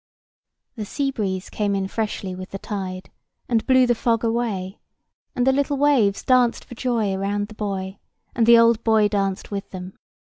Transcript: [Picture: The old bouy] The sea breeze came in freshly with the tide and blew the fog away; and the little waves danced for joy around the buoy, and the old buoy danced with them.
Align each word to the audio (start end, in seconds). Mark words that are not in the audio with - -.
[Picture: 0.01 0.63
The 0.63 0.69
old 0.69 0.77
bouy] 0.77 0.83
The 0.83 0.89
sea 0.89 1.11
breeze 1.11 1.49
came 1.51 1.75
in 1.75 1.87
freshly 1.87 2.33
with 2.33 2.49
the 2.49 2.57
tide 2.57 3.11
and 3.47 3.67
blew 3.67 3.85
the 3.85 3.93
fog 3.93 4.23
away; 4.23 4.79
and 5.35 5.45
the 5.45 5.51
little 5.51 5.77
waves 5.77 6.23
danced 6.23 6.65
for 6.65 6.73
joy 6.73 7.13
around 7.13 7.49
the 7.49 7.53
buoy, 7.53 7.99
and 8.33 8.47
the 8.47 8.57
old 8.57 8.83
buoy 8.83 9.07
danced 9.09 9.51
with 9.51 9.69
them. 9.69 9.93